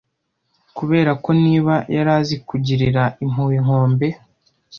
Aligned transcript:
kuberako 0.77 1.29
niba 1.45 1.73
yari 1.95 2.11
azi 2.17 2.35
kugirira 2.47 3.03
impuhwe 3.23 3.53
inkombe 3.59 4.07